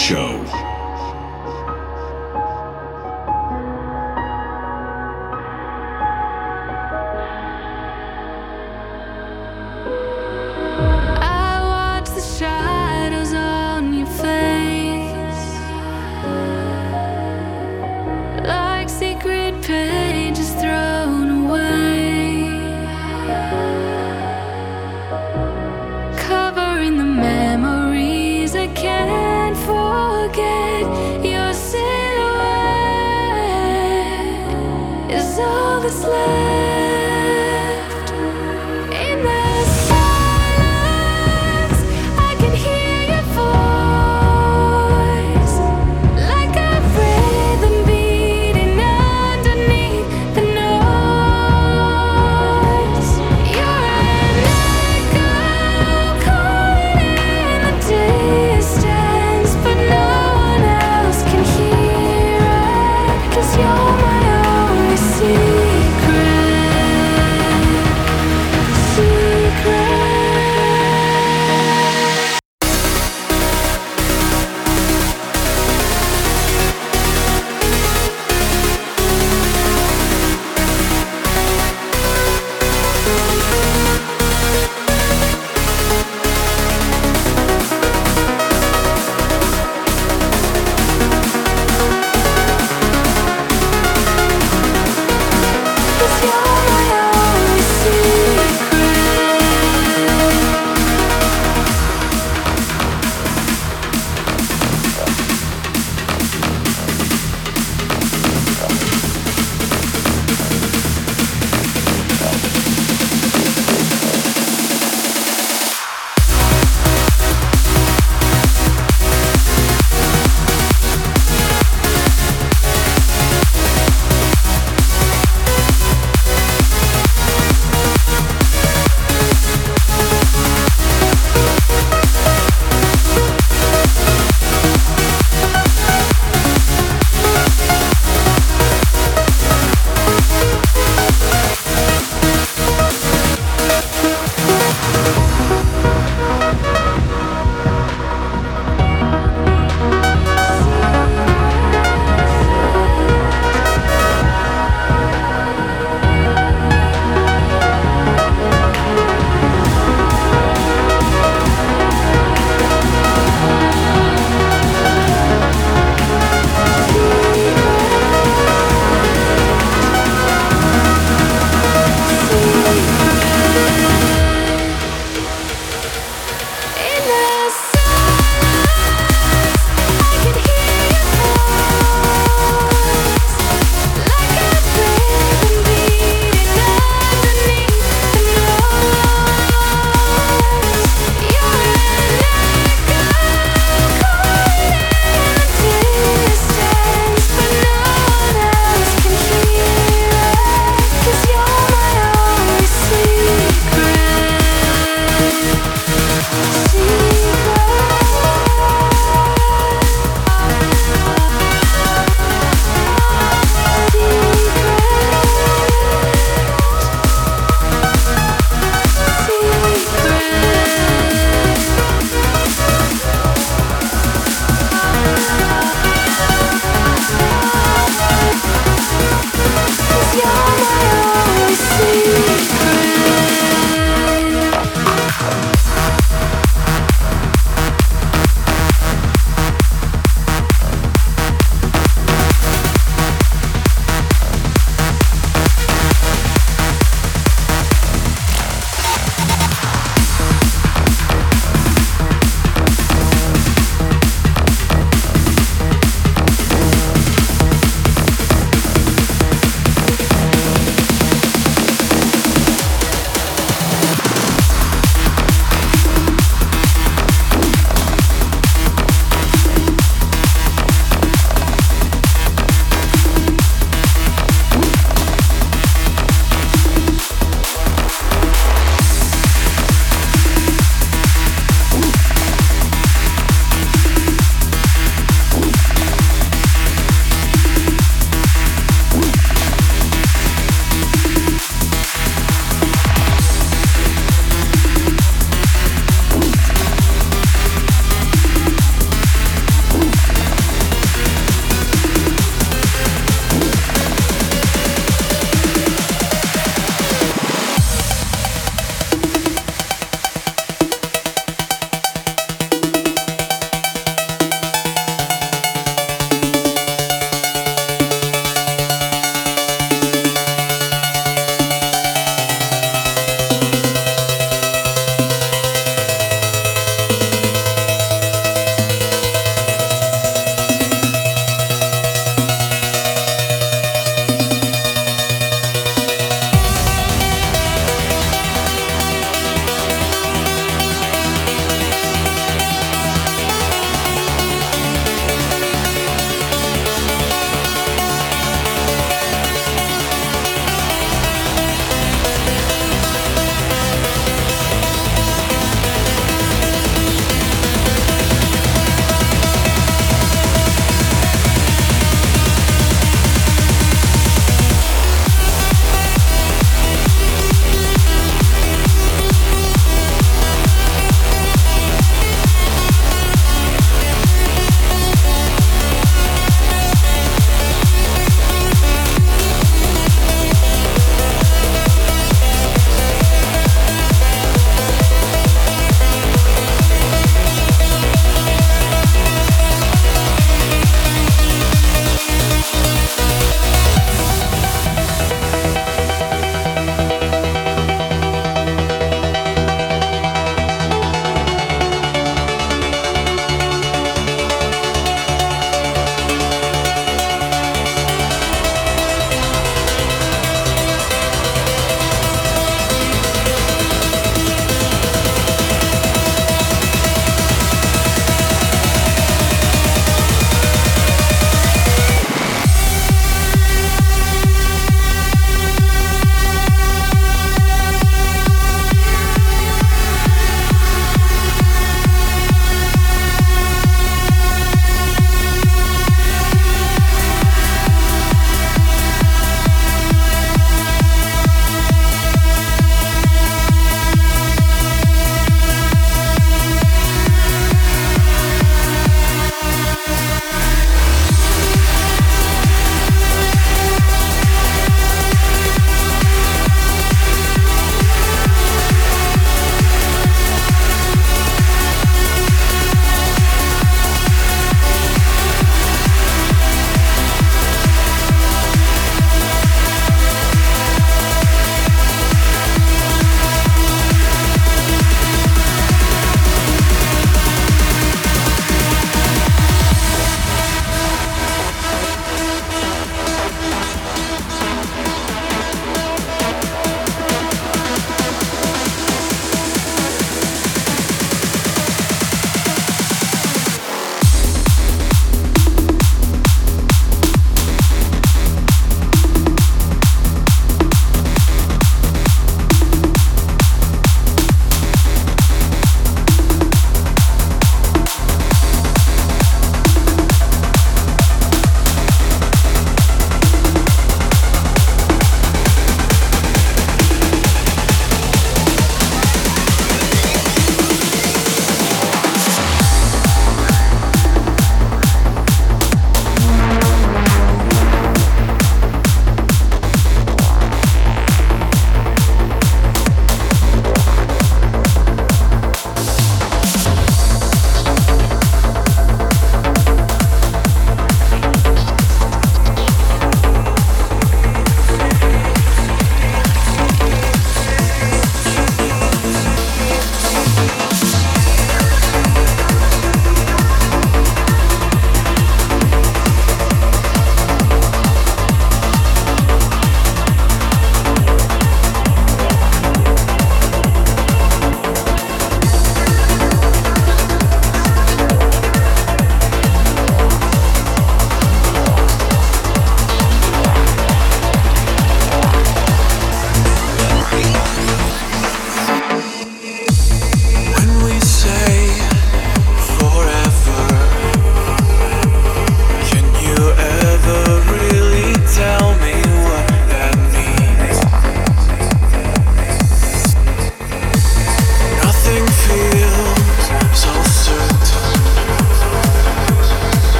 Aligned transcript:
Show. 0.00 0.39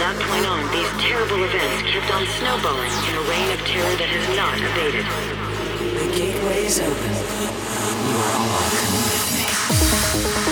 that 0.00 0.16
point 0.16 0.46
on, 0.48 0.64
these 0.72 0.88
terrible 1.04 1.44
events 1.44 1.82
kept 1.92 2.08
on 2.14 2.24
snowballing 2.40 2.88
in 2.88 3.14
a 3.20 3.24
reign 3.28 3.52
of 3.52 3.60
terror 3.68 3.94
that 4.00 4.08
has 4.08 4.24
not 4.32 4.56
abated. 4.56 5.04
The 5.92 6.08
gateway 6.16 6.64
is 6.64 6.80
open. 6.80 7.12
You 8.08 8.16
are 8.16 8.32
all 8.32 8.48
welcome 8.48 8.96
with 8.96 10.46
me. 10.46 10.49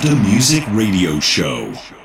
To 0.00 0.16
Music 0.16 0.64
Radio 0.68 1.20
Show. 1.20 1.99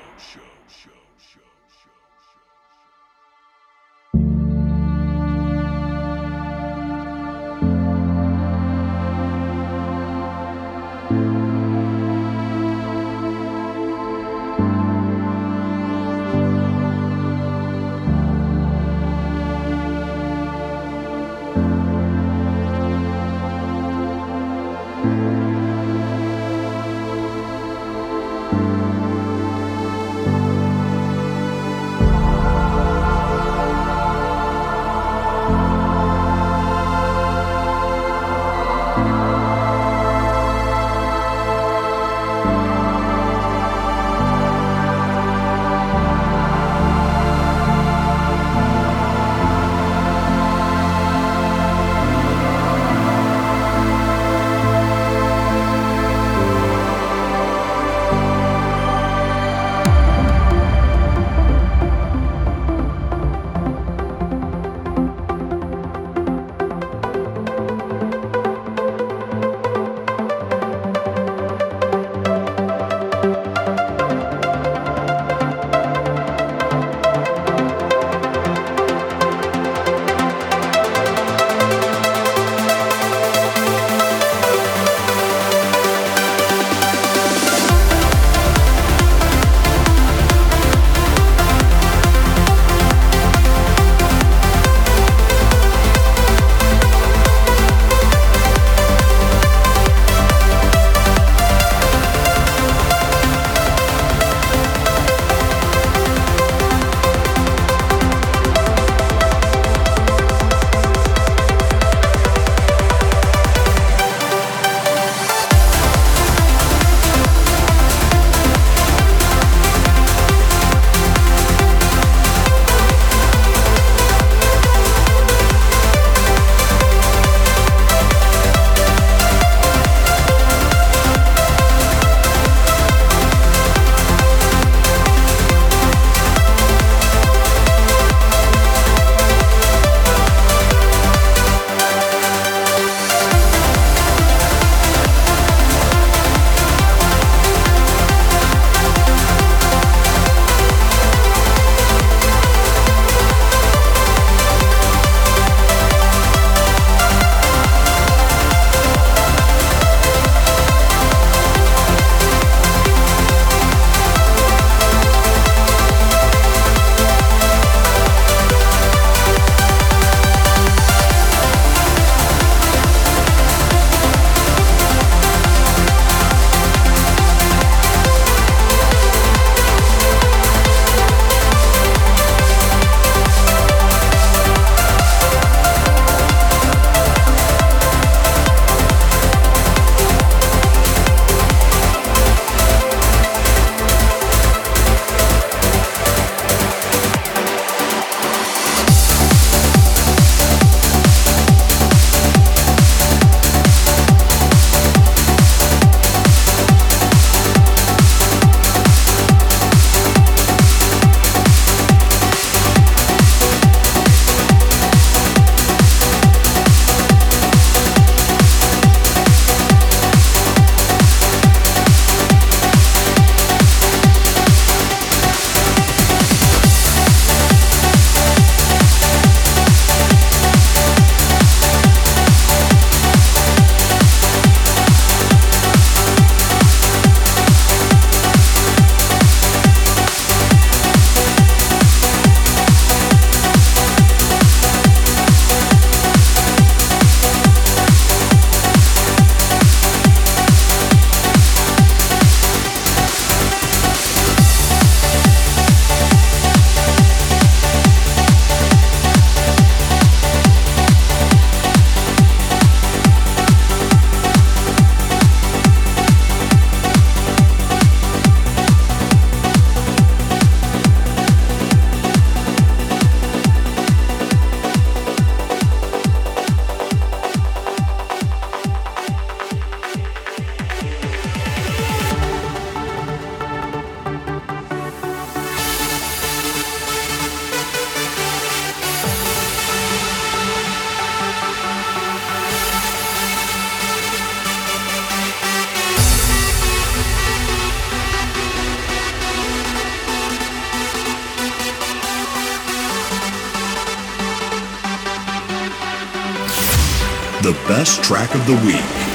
Track 307.97 308.33
of 308.35 308.45
the 308.45 308.55
week. 308.65 309.14